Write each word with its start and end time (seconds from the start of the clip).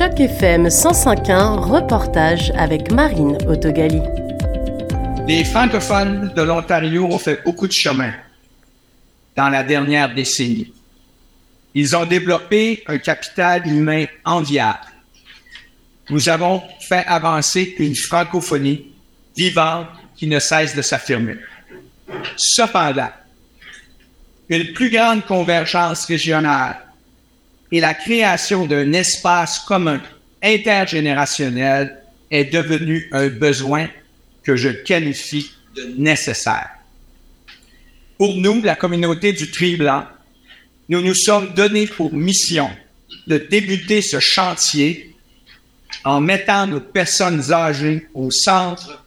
Choc 0.00 0.18
FM 0.18 0.68
105.1, 0.68 1.58
reportage 1.58 2.50
avec 2.56 2.90
Marine 2.90 3.36
Autogali. 3.46 4.00
Les 5.28 5.44
francophones 5.44 6.32
de 6.34 6.40
l'Ontario 6.40 7.04
ont 7.04 7.18
fait 7.18 7.44
beaucoup 7.44 7.66
de 7.66 7.72
chemin 7.72 8.14
dans 9.36 9.50
la 9.50 9.62
dernière 9.62 10.14
décennie. 10.14 10.72
Ils 11.74 11.94
ont 11.94 12.06
développé 12.06 12.82
un 12.86 12.96
capital 12.96 13.66
humain 13.66 14.06
enviable. 14.24 14.86
Nous 16.08 16.30
avons 16.30 16.62
fait 16.80 17.04
avancer 17.06 17.74
une 17.78 17.94
francophonie 17.94 18.86
vivante 19.36 19.88
qui 20.16 20.26
ne 20.26 20.38
cesse 20.38 20.74
de 20.74 20.80
s'affirmer. 20.80 21.36
Cependant, 22.36 23.10
une 24.48 24.72
plus 24.72 24.88
grande 24.88 25.26
convergence 25.26 26.06
régionale 26.06 26.89
et 27.72 27.80
la 27.80 27.94
création 27.94 28.66
d'un 28.66 28.92
espace 28.92 29.60
commun 29.60 30.00
intergénérationnel 30.42 31.98
est 32.30 32.52
devenu 32.52 33.08
un 33.12 33.28
besoin 33.28 33.88
que 34.42 34.56
je 34.56 34.68
qualifie 34.68 35.52
de 35.76 35.94
nécessaire. 35.98 36.70
Pour 38.18 38.36
nous, 38.36 38.60
la 38.62 38.74
communauté 38.74 39.32
du 39.32 39.50
Tri 39.50 39.76
Blanc, 39.76 40.04
nous 40.88 41.00
nous 41.00 41.14
sommes 41.14 41.54
donnés 41.54 41.86
pour 41.86 42.12
mission 42.12 42.68
de 43.26 43.38
débuter 43.38 44.02
ce 44.02 44.18
chantier 44.18 45.14
en 46.04 46.20
mettant 46.20 46.66
nos 46.66 46.80
personnes 46.80 47.52
âgées 47.52 48.08
au 48.14 48.30
centre 48.30 49.04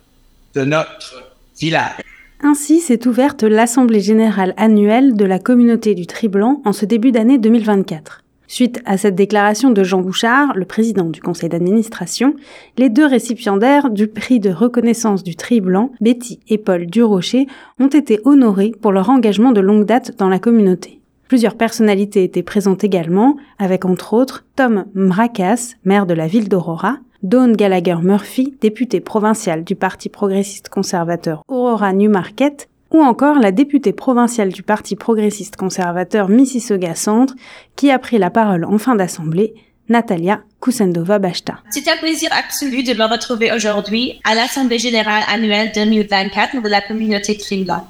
de 0.53 0.63
notre 0.63 1.23
village. 1.59 2.01
Ainsi 2.41 2.81
s'est 2.81 3.07
ouverte 3.07 3.43
l'Assemblée 3.43 4.01
générale 4.01 4.53
annuelle 4.57 5.15
de 5.15 5.25
la 5.25 5.39
communauté 5.39 5.95
du 5.95 6.07
Tri-Blanc 6.07 6.61
en 6.65 6.73
ce 6.73 6.85
début 6.85 7.11
d'année 7.11 7.37
2024. 7.37 8.22
Suite 8.47 8.81
à 8.85 8.97
cette 8.97 9.15
déclaration 9.15 9.71
de 9.71 9.83
Jean 9.83 10.01
Bouchard, 10.01 10.53
le 10.55 10.65
président 10.65 11.05
du 11.05 11.21
conseil 11.21 11.49
d'administration, 11.49 12.35
les 12.77 12.89
deux 12.89 13.05
récipiendaires 13.05 13.89
du 13.89 14.07
prix 14.07 14.39
de 14.39 14.51
reconnaissance 14.51 15.23
du 15.23 15.35
Tri 15.35 15.61
Blanc, 15.61 15.91
Betty 16.01 16.39
et 16.49 16.57
Paul 16.57 16.85
Durocher, 16.85 17.47
ont 17.79 17.87
été 17.87 18.19
honorés 18.25 18.73
pour 18.81 18.91
leur 18.91 19.09
engagement 19.09 19.51
de 19.51 19.61
longue 19.61 19.85
date 19.85 20.17
dans 20.17 20.29
la 20.29 20.39
communauté. 20.39 20.99
Plusieurs 21.27 21.55
personnalités 21.55 22.23
étaient 22.23 22.43
présentes 22.43 22.83
également, 22.83 23.37
avec 23.57 23.85
entre 23.85 24.13
autres 24.13 24.45
Tom 24.55 24.85
Mrakas, 24.93 25.75
maire 25.83 26.05
de 26.05 26.13
la 26.13 26.27
ville 26.27 26.49
d'Aurora, 26.49 26.97
Dawn 27.23 27.55
Gallagher 27.55 27.95
Murphy, 28.03 28.53
députée 28.59 28.99
provinciale 28.99 29.63
du 29.63 29.75
Parti 29.75 30.09
progressiste 30.09 30.67
conservateur 30.67 31.43
Aurora 31.47 31.93
Newmarket, 31.93 32.67
ou 32.93 33.01
encore 33.01 33.39
la 33.39 33.51
députée 33.51 33.91
provinciale 33.91 34.49
du 34.49 34.63
Parti 34.63 34.95
progressiste 34.95 35.55
conservateur 35.55 36.29
Mississauga 36.29 36.95
Centre, 36.95 37.33
qui 37.75 37.91
a 37.91 37.99
pris 37.99 38.19
la 38.19 38.29
parole 38.29 38.63
en 38.65 38.77
fin 38.77 38.95
d'assemblée, 38.95 39.55
Natalia 39.89 40.41
Kusendova-Bashta. 40.61 41.55
C'est 41.71 41.89
un 41.89 41.97
plaisir 41.97 42.29
absolu 42.31 42.83
de 42.83 42.93
me 42.93 43.05
retrouver 43.05 43.51
aujourd'hui 43.51 44.21
à 44.23 44.35
l'Assemblée 44.35 44.79
générale 44.79 45.23
annuelle 45.27 45.71
2024 45.75 46.61
de 46.61 46.69
la 46.69 46.81
communauté 46.81 47.37
Trimla. 47.37 47.83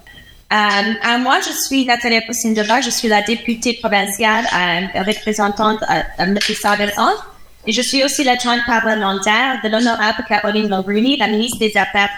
Euh, 0.52 1.18
moi, 1.20 1.40
je 1.46 1.52
suis 1.52 1.86
Natalia 1.86 2.22
Kusendova, 2.22 2.82
je 2.82 2.90
suis 2.90 3.08
la 3.08 3.22
députée 3.22 3.74
provinciale 3.74 4.46
euh, 4.46 5.04
représentante 5.04 5.80
euh, 5.90 6.26
de 6.26 6.32
Mississauga 6.32 6.92
Centre 6.92 7.34
et 7.66 7.72
je 7.72 7.82
suis 7.82 8.04
aussi 8.04 8.24
l'adjointe 8.24 8.66
parlementaire 8.66 9.60
de 9.64 9.70
l'honorable 9.70 10.24
Caroline 10.28 10.68
Mulroney, 10.68 11.18
la 11.18 11.28
ministre 11.28 11.60
des 11.60 11.76
Affaires. 11.78 12.10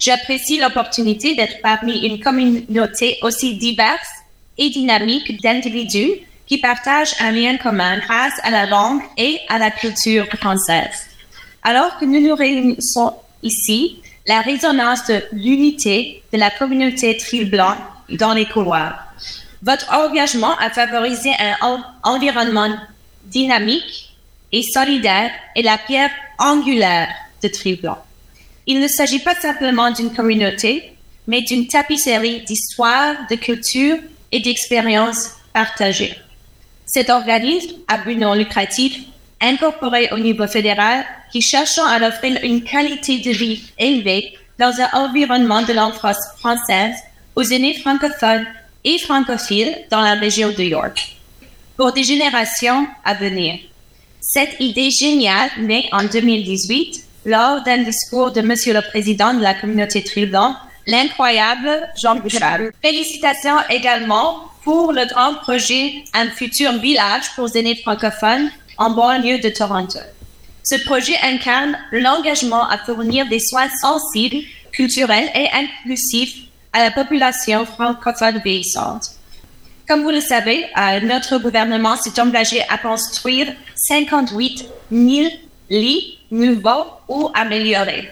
J'apprécie 0.00 0.58
l'opportunité 0.58 1.34
d'être 1.34 1.60
parmi 1.60 2.06
une 2.06 2.20
communauté 2.20 3.18
aussi 3.20 3.56
diverse 3.56 4.08
et 4.56 4.70
dynamique 4.70 5.42
d'individus 5.42 6.12
qui 6.46 6.56
partagent 6.56 7.14
un 7.20 7.32
lien 7.32 7.58
commun 7.58 7.98
grâce 7.98 8.32
à 8.42 8.50
la 8.50 8.64
langue 8.64 9.02
et 9.18 9.38
à 9.50 9.58
la 9.58 9.70
culture 9.70 10.26
française. 10.38 11.06
Alors 11.62 11.98
que 11.98 12.06
nous 12.06 12.20
nous 12.20 12.34
réunissons 12.34 13.14
ici, 13.42 14.00
la 14.26 14.40
résonance 14.40 15.06
de 15.06 15.22
l'unité 15.32 16.22
de 16.32 16.38
la 16.38 16.50
communauté 16.50 17.18
tri-blanc 17.18 17.76
dans 18.08 18.32
les 18.32 18.46
couloirs. 18.46 19.04
Votre 19.62 19.92
engagement 19.92 20.56
à 20.58 20.70
favoriser 20.70 21.32
un 21.60 21.84
environnement 22.02 22.74
dynamique 23.26 24.16
et 24.50 24.62
solidaire 24.62 25.30
est 25.54 25.62
la 25.62 25.76
pierre 25.76 26.10
angulaire 26.38 27.08
de 27.42 27.48
Triblanc. 27.48 27.98
Il 28.72 28.78
ne 28.78 28.86
s'agit 28.86 29.18
pas 29.18 29.34
simplement 29.34 29.90
d'une 29.90 30.12
communauté, 30.12 30.92
mais 31.26 31.42
d'une 31.42 31.66
tapisserie 31.66 32.42
d'histoires, 32.42 33.16
de 33.28 33.34
cultures 33.34 33.96
et 34.30 34.38
d'expériences 34.38 35.30
partagées. 35.52 36.14
Cet 36.86 37.10
organisme 37.10 37.74
à 37.88 37.98
but 37.98 38.14
non 38.14 38.32
lucratif, 38.32 38.96
incorporé 39.40 40.08
au 40.12 40.20
niveau 40.20 40.46
fédéral, 40.46 41.04
qui 41.32 41.40
cherche 41.40 41.78
à 41.78 41.98
offrir 42.06 42.38
une 42.44 42.62
qualité 42.62 43.18
de 43.18 43.32
vie 43.32 43.60
élevée 43.76 44.34
dans 44.60 44.72
un 44.80 45.04
environnement 45.04 45.62
de 45.62 45.72
langue 45.72 45.98
française 46.38 46.94
aux 47.34 47.42
aînés 47.42 47.74
francophones 47.74 48.46
et 48.84 48.98
francophiles 48.98 49.78
dans 49.90 50.00
la 50.00 50.14
région 50.14 50.50
de 50.56 50.62
York, 50.62 51.16
pour 51.76 51.92
des 51.92 52.04
générations 52.04 52.86
à 53.04 53.14
venir. 53.14 53.58
Cette 54.20 54.60
idée 54.60 54.92
géniale 54.92 55.50
naît 55.58 55.88
en 55.90 56.04
2018 56.04 57.09
lors 57.24 57.62
d'un 57.62 57.78
discours 57.78 58.32
de 58.32 58.40
Monsieur 58.40 58.72
le 58.72 58.82
Président 58.82 59.34
de 59.34 59.42
la 59.42 59.54
communauté 59.54 60.02
Trident, 60.02 60.56
l'incroyable 60.86 61.88
Jean 62.00 62.16
Bouchard. 62.16 62.60
Félicitations 62.82 63.56
également 63.68 64.44
pour 64.64 64.92
le 64.92 65.06
grand 65.06 65.34
projet 65.34 66.04
Un 66.14 66.28
futur 66.30 66.72
village 66.78 67.34
pour 67.34 67.54
aînés 67.54 67.76
francophones 67.76 68.50
en 68.78 68.90
banlieue 68.90 69.38
de 69.38 69.48
Toronto. 69.50 69.98
Ce 70.62 70.76
projet 70.84 71.16
incarne 71.22 71.76
l'engagement 71.92 72.68
à 72.68 72.78
fournir 72.78 73.28
des 73.28 73.40
soins 73.40 73.68
sensibles, 73.80 74.44
culturels 74.72 75.30
et 75.34 75.48
inclusifs 75.52 76.36
à 76.72 76.84
la 76.84 76.90
population 76.90 77.66
francophone 77.66 78.40
vieillissante. 78.44 79.10
Comme 79.88 80.02
vous 80.02 80.10
le 80.10 80.20
savez, 80.20 80.64
euh, 80.78 81.00
notre 81.00 81.38
gouvernement 81.38 81.96
s'est 81.96 82.20
engagé 82.20 82.62
à 82.68 82.78
construire 82.78 83.52
58 83.74 84.64
000 84.92 85.28
lits 85.70 86.18
nouveaux 86.30 86.86
ou 87.08 87.30
améliorés. 87.34 88.10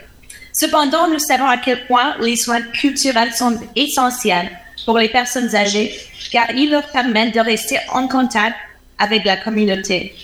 Cependant, 0.53 1.09
nous 1.09 1.19
savons 1.19 1.47
à 1.47 1.59
quel 1.59 1.87
point 1.87 2.17
les 2.21 2.37
soins 2.37 2.63
culturels 2.63 3.33
sont 3.35 3.59
essentiels 3.77 4.51
pour 4.85 4.99
les 4.99 5.09
personnes 5.09 5.55
âgées 5.55 5.95
car 6.33 6.51
ils 6.51 6.71
leur 6.71 6.87
permettent 6.89 7.35
de 7.35 7.41
rester 7.41 7.79
en 7.93 8.09
contact 8.09 8.57
avec 8.99 9.25
la 9.25 9.37
communauté. 9.37 10.15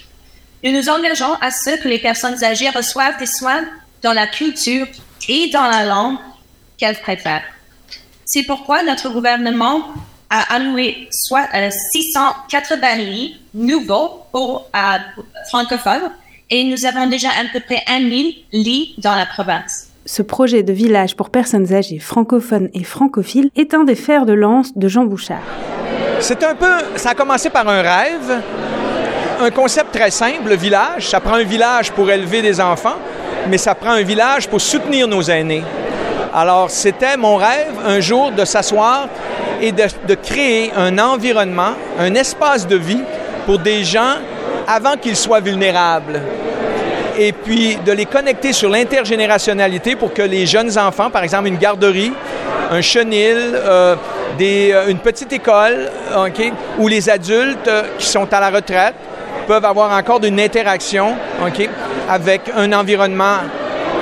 Nous 0.63 0.73
nous 0.73 0.89
engageons 0.89 1.35
à 1.41 1.51
ce 1.51 1.81
que 1.83 1.89
les 1.89 1.99
personnes 1.99 2.43
âgées 2.43 2.71
reçoivent 2.71 3.19
des 3.19 3.27
soins 3.27 3.65
dans 4.03 4.13
la 4.13 4.27
culture 4.27 4.87
et 5.29 5.51
dans 5.51 5.67
la 5.67 5.85
langue 5.85 6.17
qu'elles 6.79 7.01
préfèrent. 7.01 7.45
C'est 8.25 8.45
pourquoi 8.45 8.83
notre 8.83 9.11
gouvernement 9.11 9.83
a 10.31 10.55
alloué 10.55 11.09
soit 11.13 11.49
680 11.93 12.97
lits 12.97 13.37
nouveaux 13.53 14.25
pour 14.33 14.69
euh, 14.75 14.99
francophones 15.49 16.11
et 16.51 16.65
nous 16.65 16.87
avons 16.87 17.07
déjà 17.07 17.29
à 17.29 17.45
peu 17.53 17.61
près 17.61 17.83
1000 17.89 18.35
lits 18.53 18.95
dans 18.99 19.15
la 19.15 19.27
province. 19.27 19.89
Ce 20.07 20.23
projet 20.23 20.63
de 20.63 20.73
village 20.73 21.17
pour 21.17 21.31
personnes 21.31 21.73
âgées 21.73 21.99
francophones 21.99 22.69
et 22.75 22.85
francophiles 22.85 23.49
est 23.57 23.73
un 23.73 23.85
des 23.85 23.95
fers 23.95 24.27
de 24.27 24.35
lance 24.35 24.77
de 24.77 24.87
Jean 24.87 25.07
Bouchard. 25.07 25.43
C'est 26.21 26.43
un 26.45 26.55
peu, 26.55 26.73
ça 26.97 27.11
a 27.11 27.15
commencé 27.15 27.49
par 27.51 27.67
un 27.69 27.81
rêve, 27.81 28.43
un 29.41 29.51
concept 29.51 29.93
très 29.93 30.11
simple, 30.11 30.49
le 30.49 30.57
village. 30.57 31.09
Ça 31.09 31.21
prend 31.21 31.35
un 31.35 31.45
village 31.45 31.91
pour 31.93 32.11
élever 32.11 32.43
des 32.43 32.61
enfants, 32.61 32.97
mais 33.49 33.59
ça 33.59 33.75
prend 33.75 33.93
un 33.93 34.03
village 34.03 34.49
pour 34.49 34.61
soutenir 34.61 35.09
nos 35.09 35.23
aînés. 35.23 35.65
Alors, 36.35 36.69
c'était 36.69 37.17
mon 37.17 37.37
rêve 37.37 37.75
un 37.85 38.01
jour 38.01 38.33
de 38.33 38.45
s'asseoir 38.45 39.09
et 39.61 39.73
de, 39.73 40.15
créer 40.15 40.73
un 40.77 40.99
environnement, 40.99 41.73
un 41.99 42.15
espace 42.15 42.67
de 42.67 42.77
vie 42.77 43.03
pour 43.47 43.59
des 43.59 43.85
gens 43.85 44.17
avant 44.67 44.97
qu'ils 44.97 45.17
soient 45.17 45.41
vulnérables. 45.41 46.21
Et 47.19 47.33
puis 47.33 47.77
de 47.85 47.93
les 47.93 48.07
connecter 48.07 48.53
sur 48.53 48.69
l'intergénérationnalité 48.69 49.95
pour 49.95 50.13
que 50.13 50.23
les 50.23 50.47
jeunes 50.47 50.77
enfants, 50.79 51.11
par 51.11 51.23
exemple 51.23 51.47
une 51.47 51.59
garderie, 51.59 52.13
un 52.71 52.81
chenil, 52.81 53.37
euh, 53.55 53.95
euh, 54.41 54.89
une 54.89 54.99
petite 54.99 55.33
école, 55.33 55.91
OK, 56.17 56.53
où 56.79 56.89
les 56.89 57.09
adultes 57.09 57.69
euh, 57.69 57.83
qui 57.99 58.07
sont 58.07 58.33
à 58.33 58.41
la 58.41 58.51
retraite 58.51 58.95
peuvent 59.47 59.65
avoir 59.65 59.97
encore 59.97 60.25
une 60.25 60.41
interaction 60.41 61.15
OK, 61.45 61.69
avec 62.09 62.43
un 62.57 62.73
environnement 62.73 63.39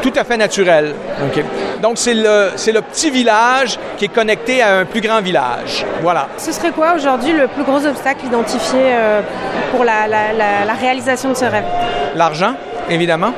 tout 0.01 0.13
à 0.17 0.25
fait 0.25 0.37
naturel. 0.37 0.95
OK. 1.23 1.45
Donc, 1.83 1.99
c'est 1.99 2.15
le, 2.15 2.53
c'est 2.55 2.71
le 2.71 2.81
petit 2.81 3.11
village 3.11 3.77
qui 3.99 4.05
est 4.05 4.15
connecté 4.15 4.63
à 4.63 4.79
un 4.79 4.85
plus 4.85 5.01
grand 5.01 5.21
village. 5.21 5.85
Voilà. 6.01 6.29
Ce 6.39 6.53
serait 6.53 6.71
quoi 6.71 6.95
aujourd'hui 6.95 7.33
le 7.33 7.49
plus 7.49 7.65
gros 7.65 7.85
obstacle 7.85 8.25
identifié 8.25 8.79
euh, 8.85 9.21
pour 9.73 9.85
la, 9.85 10.07
la, 10.07 10.75
réalisation 10.81 11.31
de 11.31 11.35
ce 11.35 11.45
rêve? 11.45 11.65
L'argent, 12.15 12.55
évidemment. 12.89 13.33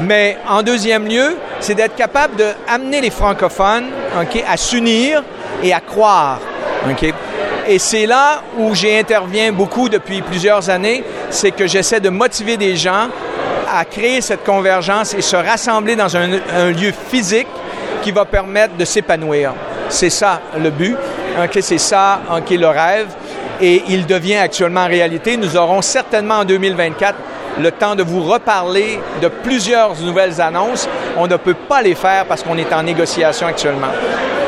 Mais 0.00 0.38
en 0.48 0.62
deuxième 0.62 1.06
lieu, 1.06 1.36
c'est 1.60 1.74
d'être 1.74 1.94
capable 1.94 2.36
d'amener 2.36 3.02
les 3.02 3.10
francophones 3.10 3.90
ok, 4.18 4.42
à 4.50 4.56
s'unir 4.56 5.22
et 5.62 5.74
à 5.74 5.80
croire. 5.80 6.40
ok? 6.90 7.12
Et 7.68 7.78
c'est 7.78 8.06
là 8.06 8.42
où 8.56 8.74
j'interviens 8.74 9.52
beaucoup 9.52 9.90
depuis 9.90 10.22
plusieurs 10.22 10.70
années, 10.70 11.04
c'est 11.28 11.50
que 11.50 11.66
j'essaie 11.66 12.00
de 12.00 12.08
motiver 12.08 12.56
des 12.56 12.74
gens 12.74 13.08
à 13.70 13.84
créer 13.84 14.22
cette 14.22 14.44
convergence 14.44 15.12
et 15.12 15.20
se 15.20 15.36
rassembler 15.36 15.94
dans 15.94 16.16
un, 16.16 16.40
un 16.54 16.70
lieu 16.70 16.92
physique 17.10 17.46
qui 18.02 18.10
va 18.10 18.24
permettre 18.24 18.76
de 18.76 18.84
s'épanouir. 18.84 19.54
C'est 19.88 20.10
ça 20.10 20.40
le 20.58 20.70
but, 20.70 20.96
okay, 21.42 21.62
c'est 21.62 21.78
ça 21.78 22.20
okay, 22.36 22.56
le 22.56 22.68
rêve 22.68 23.08
et 23.60 23.84
il 23.88 24.06
devient 24.06 24.36
actuellement 24.36 24.86
réalité. 24.86 25.36
Nous 25.36 25.56
aurons 25.56 25.80
certainement 25.80 26.40
en 26.40 26.44
2024 26.44 27.14
le 27.60 27.70
temps 27.70 27.94
de 27.94 28.02
vous 28.02 28.22
reparler 28.22 28.98
de 29.20 29.28
plusieurs 29.28 29.94
nouvelles 30.00 30.40
annonces. 30.40 30.88
On 31.16 31.26
ne 31.26 31.36
peut 31.36 31.54
pas 31.54 31.82
les 31.82 31.94
faire 31.94 32.24
parce 32.26 32.42
qu'on 32.42 32.58
est 32.58 32.72
en 32.72 32.82
négociation 32.82 33.46
actuellement. 33.46 33.92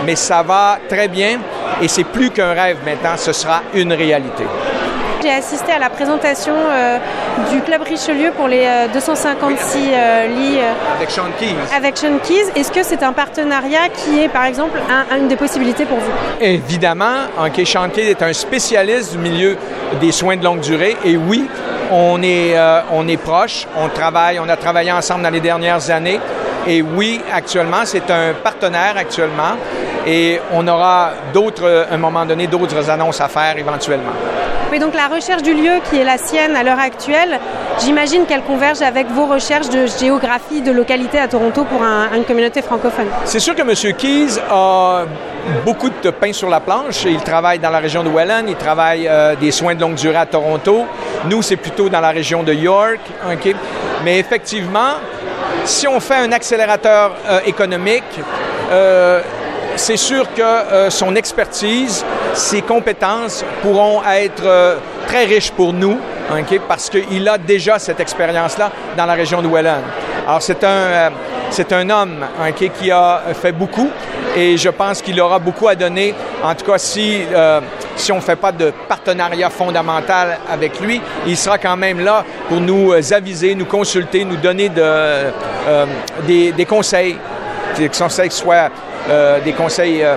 Mais 0.05 0.17
ça 0.17 0.43
va 0.43 0.79
très 0.89 1.09
bien 1.09 1.39
et 1.81 1.89
c'est 1.89 2.05
plus 2.05 2.31
qu'un 2.31 2.53
rêve 2.53 2.79
maintenant, 2.85 3.17
ce 3.17 3.33
sera 3.33 3.63
une 3.75 3.93
réalité. 3.93 4.45
J'ai 5.25 5.31
assisté 5.31 5.73
à 5.73 5.79
la 5.79 5.89
présentation 5.89 6.53
euh, 6.55 6.99
du 7.51 7.63
Club 7.63 7.81
Richelieu 7.81 8.31
pour 8.37 8.47
les 8.47 8.67
euh, 8.67 8.89
256 8.93 9.79
euh, 9.79 10.27
lits. 10.27 10.59
avec 10.95 11.11
Sean 11.11 11.31
Keys. 11.39 11.55
Avec 11.75 11.97
Sean 11.97 12.19
Keys. 12.23 12.51
Est-ce 12.55 12.71
que 12.71 12.83
c'est 12.83 13.03
un 13.03 13.15
partenariat 13.15 13.89
qui 13.89 14.21
est, 14.21 14.29
par 14.29 14.45
exemple, 14.45 14.79
un, 14.91 15.17
une 15.17 15.29
des 15.29 15.37
possibilités 15.37 15.87
pour 15.87 15.97
vous? 15.97 16.11
Évidemment. 16.43 17.23
Okay, 17.43 17.65
Sean 17.65 17.89
Keys 17.89 18.11
est 18.11 18.23
un 18.23 18.35
spécialiste 18.35 19.13
du 19.13 19.19
milieu 19.19 19.57
des 19.99 20.13
soins 20.13 20.37
de 20.37 20.45
longue 20.45 20.61
durée. 20.61 20.95
Et 21.07 21.17
oui, 21.17 21.49
on 21.91 22.23
est, 22.23 22.55
on 22.93 23.09
est 23.09 23.17
proche, 23.17 23.67
on 23.79 23.89
travaille, 23.89 24.39
on 24.41 24.49
a 24.51 24.57
travaillé 24.59 24.93
ensemble 24.93 25.23
dans 25.23 25.31
les 25.31 25.41
dernières 25.41 25.91
années. 25.91 26.21
Et 26.67 26.83
oui, 26.83 27.23
actuellement, 27.33 27.87
c'est 27.87 28.11
un 28.11 28.35
partenaire 28.35 28.97
actuellement. 28.99 29.57
Et 30.07 30.39
on 30.53 30.69
aura 30.69 31.13
d'autres, 31.33 31.87
à 31.91 31.95
un 31.95 31.99
moment 31.99 32.27
donné, 32.27 32.47
d'autres 32.47 32.91
annonces 32.91 33.23
à 33.23 33.29
faire 33.29 33.57
éventuellement. 33.57 34.13
Oui, 34.75 34.81
donc 34.81 34.97
la 34.97 35.07
recherche 35.07 35.43
du 35.43 35.55
lieu 35.55 35.75
qui 35.89 36.01
est 36.01 36.05
la 36.05 36.19
sienne 36.19 36.57
à 36.57 36.65
l'heure 36.65 36.81
actuelle, 36.81 37.39
j'imagine 37.79 38.27
qu'elle 38.27 38.43
converge 38.43 38.83
avec 38.83 39.07
vos 39.07 39.27
recherches 39.27 39.69
de 39.69 39.87
géographie, 39.87 40.63
de 40.63 40.73
localité 40.73 41.21
à 41.21 41.29
Toronto 41.29 41.63
pour 41.63 41.81
un, 41.81 42.13
une 42.13 42.25
communauté 42.25 42.61
francophone. 42.61 43.07
C'est 43.25 43.39
sûr 43.39 43.55
que 43.55 43.63
M. 43.63 43.95
Keys 43.97 44.41
a 44.51 45.05
beaucoup 45.65 45.91
de 45.91 46.11
pain 46.11 46.33
sur 46.33 46.51
la 46.51 46.59
planche. 46.59 47.05
Il 47.05 47.21
travaille 47.21 47.61
dans 47.61 47.71
la 47.71 47.79
région 47.79 48.03
de 48.03 48.09
Welland, 48.09 48.47
il 48.49 48.57
travaille 48.57 49.07
euh, 49.07 49.37
des 49.37 49.53
soins 49.53 49.77
de 49.77 49.81
longue 49.81 49.95
durée 49.95 50.17
à 50.17 50.27
Toronto. 50.27 50.87
Nous, 51.31 51.41
c'est 51.41 51.55
plutôt 51.55 51.89
dans 51.89 52.01
la 52.01 52.11
région 52.11 52.43
de 52.43 52.53
York. 52.53 52.99
Mais 54.05 54.19
effectivement, 54.19 54.95
si 55.65 55.87
on 55.87 56.01
fait 56.01 56.17
un 56.17 56.33
accélérateur 56.33 57.15
euh, 57.29 57.39
économique, 57.47 58.03
euh, 58.73 59.21
c'est 59.77 59.97
sûr 59.97 60.27
que 60.35 60.91
son 60.91 61.15
expertise, 61.15 62.05
ses 62.35 62.63
compétences 62.63 63.45
pourront 63.63 64.03
être 64.05 64.45
euh, 64.45 64.77
très 65.07 65.25
riches 65.25 65.51
pour 65.53 65.73
nous, 65.73 65.99
parce 66.69 66.91
qu'il 66.91 67.29
a 67.29 67.39
déjà 67.39 67.79
cette 67.79 68.01
expérience-là 68.01 68.71
dans 68.97 69.07
la 69.07 69.15
région 69.15 69.43
de 69.43 69.49
Welland. 69.49 69.83
Alors, 70.27 70.43
c'est 70.43 70.63
un, 70.65 70.69
euh, 70.69 71.11
un 71.71 71.91
homme 71.91 72.27
qui 72.77 72.91
a 72.91 73.23
fait 73.41 73.53
beaucoup 73.53 73.89
et 74.37 74.57
je 74.57 74.69
pense 74.71 75.01
qu'il 75.01 75.21
aura 75.21 75.39
beaucoup 75.39 75.69
à 75.69 75.75
donner, 75.75 76.15
en 76.43 76.55
tout 76.55 76.65
cas 76.65 76.79
si, 76.79 77.23
euh, 77.33 77.61
si 77.95 78.11
on 78.11 78.17
ne 78.17 78.21
fait 78.21 78.37
pas 78.37 78.51
de 78.51 78.73
partenariat 78.89 79.51
fondamental 79.51 80.39
avec 80.51 80.81
lui, 80.81 81.01
il 81.27 81.37
sera 81.37 81.59
quand 81.59 81.77
même 81.77 82.01
là 82.01 82.25
pour 82.49 82.61
nous 82.61 82.93
aviser, 83.13 83.55
nous 83.55 83.67
consulter, 83.67 84.25
nous 84.25 84.37
donner 84.37 84.69
de, 84.71 84.83
euh, 84.83 85.87
des, 86.27 86.53
des 86.53 86.65
conseils, 86.65 87.17
qui 87.77 87.89
soient 88.31 88.71
euh, 89.09 89.43
des 89.45 89.53
conseils 89.53 90.03
euh, 90.03 90.17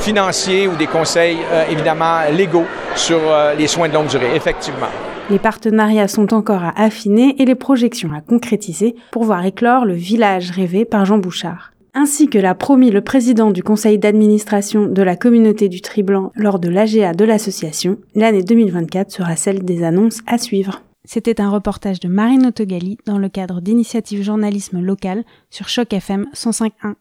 financiers 0.00 0.66
ou 0.66 0.74
des 0.74 0.88
conseils 0.88 1.38
euh, 1.52 1.64
évidemment 1.70 2.22
légaux 2.32 2.64
sur 2.96 3.20
les 3.56 3.66
soins 3.66 3.88
de 3.88 3.94
longue 3.94 4.08
durée, 4.08 4.34
effectivement. 4.34 4.88
Les 5.28 5.38
partenariats 5.38 6.08
sont 6.08 6.32
encore 6.32 6.62
à 6.62 6.72
affiner 6.76 7.36
et 7.38 7.44
les 7.44 7.54
projections 7.54 8.10
à 8.16 8.20
concrétiser 8.20 8.94
pour 9.10 9.24
voir 9.24 9.44
éclore 9.44 9.84
le 9.84 9.94
village 9.94 10.50
rêvé 10.50 10.84
par 10.84 11.04
Jean 11.04 11.18
Bouchard. 11.18 11.72
Ainsi 11.94 12.28
que 12.28 12.38
l'a 12.38 12.54
promis 12.54 12.90
le 12.90 13.00
président 13.00 13.50
du 13.50 13.62
conseil 13.62 13.98
d'administration 13.98 14.86
de 14.86 15.02
la 15.02 15.16
communauté 15.16 15.68
du 15.68 15.80
Triblanc 15.80 16.32
lors 16.34 16.58
de 16.58 16.68
l'AGA 16.68 17.12
de 17.12 17.24
l'association, 17.24 17.98
l'année 18.14 18.42
2024 18.42 19.10
sera 19.10 19.36
celle 19.36 19.64
des 19.64 19.84
annonces 19.84 20.20
à 20.26 20.38
suivre. 20.38 20.82
C'était 21.04 21.40
un 21.40 21.50
reportage 21.50 22.00
de 22.00 22.08
Marine 22.08 22.46
Autogali 22.46 22.98
dans 23.06 23.18
le 23.18 23.28
cadre 23.28 23.60
d'initiatives 23.60 24.22
journalisme 24.22 24.80
local 24.80 25.24
sur 25.50 25.68
Choc 25.68 25.92
FM 25.92 26.26
105.1. 26.34 26.94